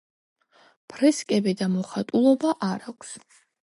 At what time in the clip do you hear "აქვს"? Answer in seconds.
2.93-3.13